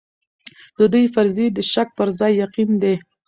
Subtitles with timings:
[0.77, 2.95] د دوی فرضيې د شک پر ځای يقين دي.